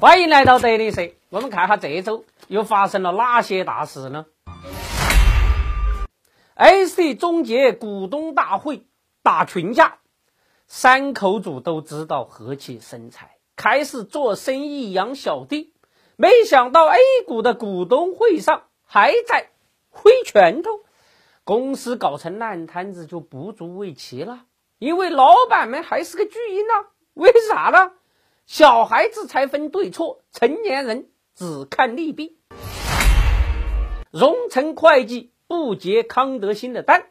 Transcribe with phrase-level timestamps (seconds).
[0.00, 4.24] 欢迎来到德力社，我们看下这周又发生了哪些大事呢
[6.54, 8.86] ？AC 终结股东大会
[9.22, 9.98] 打群架，
[10.66, 15.74] 三口组都知道和气生财，开始做生意养小弟。
[16.16, 16.96] 没想到 A
[17.26, 19.50] 股的股东会上还在
[19.90, 20.80] 挥拳头，
[21.44, 24.44] 公司搞成烂摊子就不足为奇了。
[24.78, 27.92] 因为老板们还是个巨婴啊，为啥呢？
[28.52, 32.36] 小孩子才分对错，成年人只看利弊。
[34.10, 37.04] 荣成会计不接康德新的单，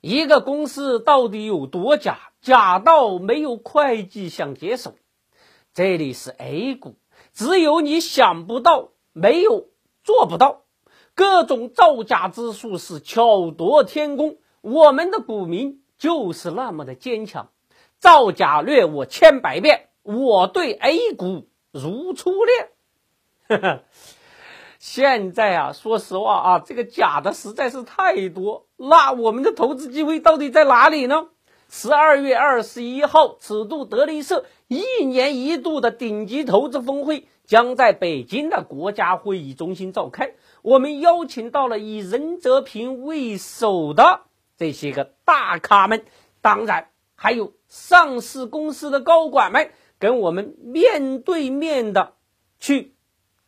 [0.00, 2.30] 一个公司到底有多假？
[2.40, 4.94] 假到没有会计想接手。
[5.74, 6.94] 这里是 A 股。
[7.32, 9.70] 只有你想不到，没有
[10.04, 10.62] 做不到。
[11.16, 17.50] 各种造假之术是巧夺天工，我们的股民就是那么的坚强。
[17.98, 22.70] 造假虐我千百遍，我对 A 股如初恋。
[24.78, 28.66] 现在啊，说实话啊，这个假的实在是太多。
[28.76, 31.28] 那我们的投资机会到底在哪里呢？
[31.68, 40.32] 十二月二十一号，此度德力社一年一度的顶级投资峰会将在北京的国家会议中心召开。
[40.62, 44.22] 我们邀请到了以任泽平为首的
[44.56, 46.04] 这些个大咖们，
[46.40, 52.14] 当然还有上市公司的高管们，跟我们面对面的
[52.58, 52.96] 去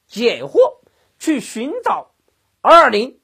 [0.06, 0.77] 解惑，
[1.19, 2.12] 去寻找
[2.61, 3.19] 二零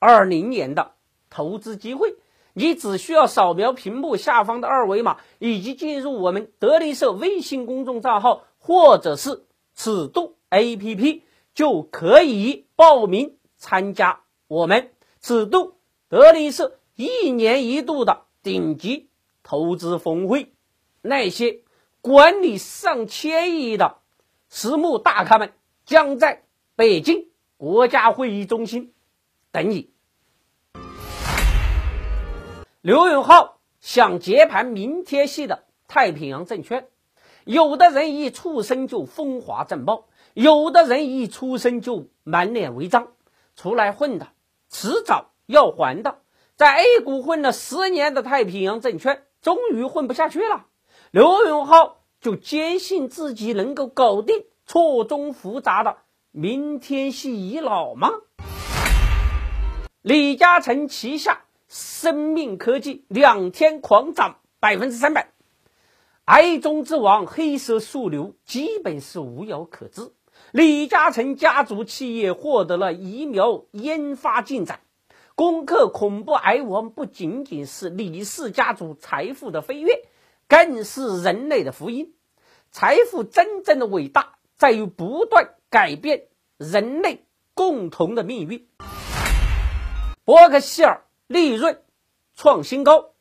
[0.00, 0.94] 二零年的
[1.30, 2.16] 投资机会。
[2.54, 11.22] 你只需要扫描屏幕下方的二维码，以及进入我们德力社微信公众账号，或者是尺度 APP，
[11.54, 15.76] 就可以报名参加我们尺度
[16.08, 19.08] 德力社一年一度的顶级
[19.42, 20.52] 投资峰会。
[21.00, 21.60] 那些
[22.02, 23.98] 管理上千亿的
[24.48, 25.52] 私募大咖们，
[25.86, 26.42] 将在
[26.74, 28.92] 北京国家会议中心
[29.52, 29.92] 等你。
[32.80, 36.88] 刘永浩想接盘明天系的太平洋证券，
[37.44, 43.12] 有的人一出生就风华正茂，有的人一出生就满脸违章，
[43.54, 44.26] 出来混的
[44.68, 46.18] 迟早要还的。
[46.56, 50.66] 在 A 股混了十年的太平洋证券，终于混不下去了。
[51.12, 55.98] 刘永浩就坚信自己能够搞定错综复杂的
[56.30, 58.08] 明天系遗老吗？
[60.00, 61.42] 李嘉诚旗下。
[61.68, 65.32] 生命科技两天狂涨百分之三百，
[66.24, 70.12] 癌中之王黑色素瘤基本是无药可治。
[70.50, 74.80] 李嘉诚家族企业获得了疫苗研发进展，
[75.34, 80.02] 攻克恐怖癌王不仅仅是李氏家族财富的飞跃，
[80.48, 82.14] 更是人类的福音。
[82.70, 86.24] 财富真正的伟大在于不断改变
[86.58, 88.68] 人类共同的命运。
[90.24, 91.04] 伯克希尔。
[91.28, 91.80] 利润
[92.36, 93.12] 创新高，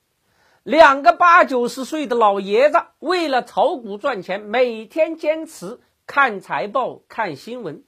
[0.63, 7.85] 两个八九十岁的老爷子为了炒股赚钱，每天坚持看财报、看新闻。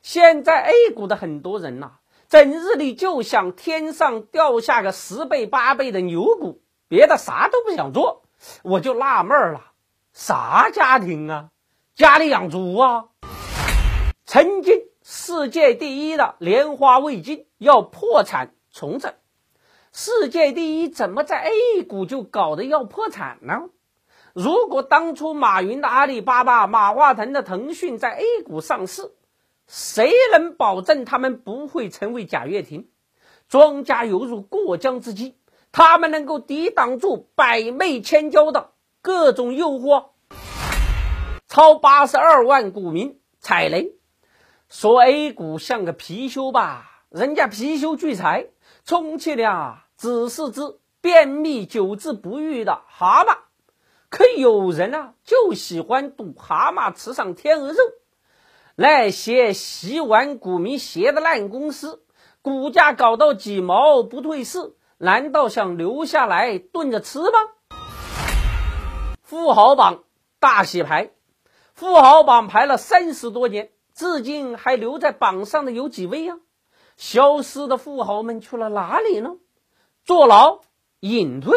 [0.00, 1.98] 现在 A 股的很多人呐，
[2.30, 8.22] 整日里就想天上掉下个十倍、八倍的牛股，别的啥都不想做。
[8.62, 9.72] 我就纳闷了，
[10.12, 11.50] 啥家庭啊？
[11.94, 13.06] 家里养猪啊？
[14.24, 19.14] 曾经世界第一的莲花味精要破产重整。
[19.92, 23.70] 世界第一怎么在 A 股就搞得要破产呢？
[24.34, 29.10] 如果当初马云的阿里巴巴、马化腾的腾讯在 A 股上市，
[29.66, 32.88] 谁能保证他们不会成为贾跃亭？
[33.48, 35.34] 庄家犹如过江之鲫，
[35.72, 38.70] 他们能够抵挡住百媚千娇的
[39.02, 40.10] 各种诱惑？
[41.48, 43.94] 超八十二万股民踩雷，
[44.68, 47.04] 说 A 股像个貔貅吧？
[47.10, 48.48] 人家貔貅聚财，
[48.84, 49.80] 充其量。
[49.96, 50.60] 只是只
[51.00, 53.38] 便秘久治不愈的蛤蟆，
[54.10, 57.78] 可有人啊就喜欢赌蛤蟆吃上天鹅肉。
[58.76, 62.04] 那些洗碗股民鞋的烂公司，
[62.42, 67.30] 股价搞到几毛不退市，难道想留下来炖着吃吗？
[69.22, 70.02] 富豪榜
[70.40, 71.10] 大洗牌，
[71.72, 76.38] 富豪榜排了三十多年，至今还留在榜上的有几位呀？
[76.96, 79.36] 消失的富豪们去了哪里呢？
[80.04, 80.62] 坐牢、
[80.98, 81.56] 隐退，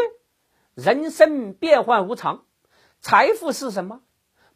[0.75, 2.43] 人生变幻无常。
[2.99, 4.01] 财富是什么？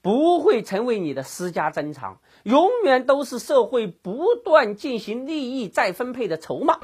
[0.03, 6.79] 不会成为你的私家珍藏，永远都是社会不断进行利益再分配的筹码。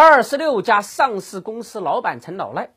[0.00, 2.70] 二十六家上市公司老板成老赖，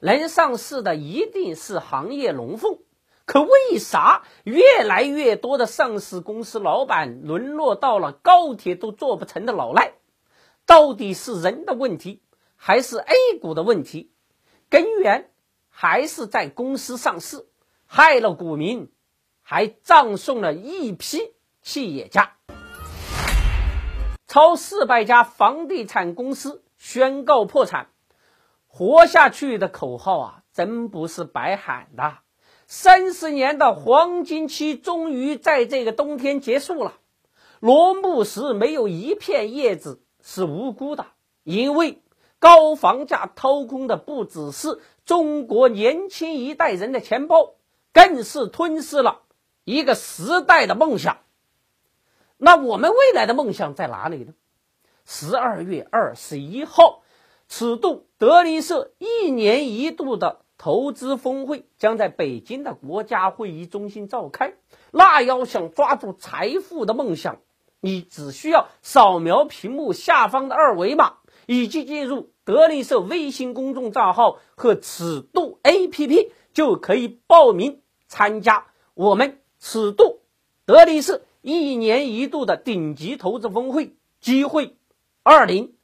[0.00, 2.80] 能上市的一定是行业龙凤。
[3.24, 9.94] 可为啥越来越多的上市公司老板沦落到了高铁都做不成的老赖？
[10.66, 12.20] 到底是人的问题，
[12.54, 14.12] 还是 A 股的问题？
[14.68, 15.30] 根源
[15.70, 17.46] 还是在公司上市，
[17.86, 18.92] 害了股民，
[19.40, 21.32] 还葬送了一批
[21.62, 22.34] 企业家。
[24.28, 27.88] 超四百家房地产公司宣告破产，
[28.66, 32.18] 活下去的口号啊，真不是白喊的。
[32.66, 36.98] 三十年的黄金期终于在这个冬天结束了。
[37.58, 41.06] 罗木石没有一片叶子是无辜的，
[41.42, 42.02] 因为
[42.38, 47.54] 高房价掏空的不只是中国年轻一代人的钱包，
[47.94, 49.22] 更是吞噬了
[49.64, 51.16] 一个时代的梦想。
[52.40, 54.32] 那我们未来的梦想在哪里呢？
[55.04, 57.02] 十二月二十一号，
[57.48, 64.54] 此度德林社一年一度的投资峰会将在北京的国家会议中心召开。
[64.92, 67.40] 那要想抓住财富的梦想，
[67.80, 71.14] 你只需要扫描屏幕下方的二维码，
[71.46, 80.20] 以及进入德林社微信公众账号和此度 APP，就可以报名参加我们此度
[80.64, 81.22] 德林社。
[81.40, 84.76] 一年一度的顶级投资峰会机会，
[85.22, 85.74] 二零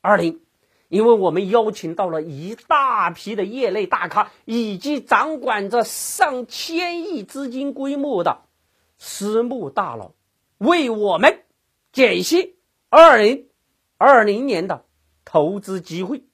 [0.00, 0.40] 二零，
[0.88, 8.42] 因为我们邀请到了一大批的业内大咖，以及掌管着上千亿资金规模的
[8.98, 10.12] 私募大佬，
[10.58, 11.42] 为我们
[11.92, 12.56] 解析
[12.88, 13.48] 二零
[13.98, 14.84] 二零年的
[15.24, 16.24] 投资机会。